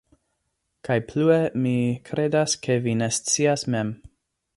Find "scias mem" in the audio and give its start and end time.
3.19-3.93